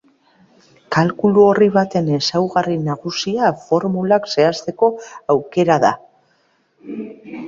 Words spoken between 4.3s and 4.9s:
zehazteko